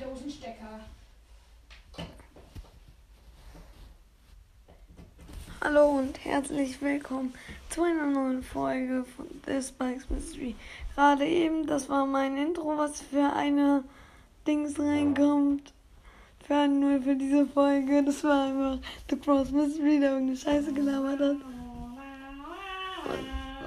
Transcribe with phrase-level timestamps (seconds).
[0.00, 0.80] den Stecker.
[5.60, 7.32] Hallo und herzlich willkommen
[7.70, 10.56] zu einer neuen Folge von The Spikes Mystery.
[10.94, 13.84] Gerade eben, das war mein Intro, was für eine
[14.46, 15.72] Dings reinkommt.
[16.44, 18.02] Für nur für diese Folge.
[18.02, 21.36] Das war einfach The Cross Mystery, der irgendeine Scheiße gelabert hat.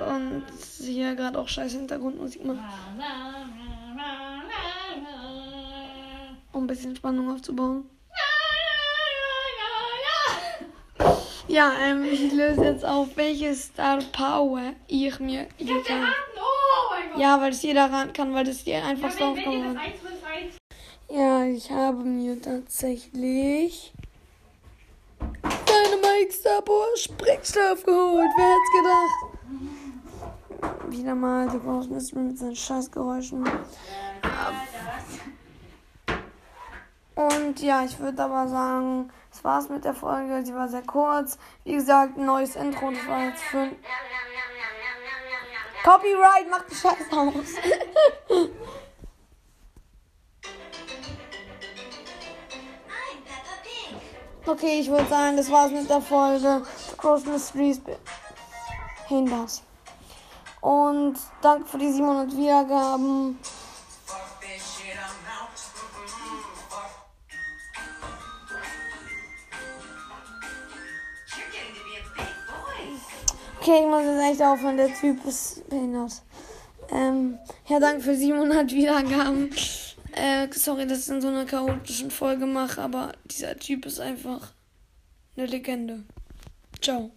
[0.05, 0.43] Und, und
[0.79, 2.59] hier gerade auch scheiße Hintergrundmusik macht,
[6.57, 7.87] um ein bisschen Spannung aufzubauen.
[11.47, 16.01] Ja, ähm, ich löse jetzt auf, welche Star Power ich mir Ich hier kann.
[16.01, 16.15] geraten!
[16.35, 16.41] Oh
[16.91, 17.21] mein Gott!
[17.21, 19.79] Ja, weil es jeder ran kann, weil das die Ja, einfachste wenn, wenn Aufgabe.
[19.79, 20.57] 151
[21.09, 23.93] Ja, ich habe mir tatsächlich
[25.41, 28.29] Dynamite Star Power Sprengstoff geholt.
[28.35, 29.17] Wer hätte gedacht?
[30.89, 33.45] Wieder mal Gross Mystery mit seinen Scheißgeräuschen.
[37.17, 40.43] Und ja, ich würde aber sagen, das war's mit der Folge.
[40.43, 41.37] Die war sehr kurz.
[41.63, 42.91] Wie gesagt, ein neues Intro.
[42.91, 43.69] Das war jetzt für.
[45.83, 47.55] Copyright, macht die Scheiße aus.
[54.45, 56.61] Okay, ich würde sagen, das war's mit der Folge
[56.97, 57.81] Cross Mysteries.
[59.07, 59.63] Hinders.
[60.61, 63.39] Und danke für die 700 Wiedergaben.
[73.67, 76.21] Okay, ich muss jetzt echt aufhören, der Typ ist behindert.
[76.89, 77.37] Ähm,
[77.67, 79.49] ja, danke für 700 Wiedergaben.
[80.13, 84.53] Äh, sorry, dass ich in so einer chaotischen Folge mache, aber dieser Typ ist einfach
[85.35, 86.05] eine Legende.
[86.81, 87.11] Ciao.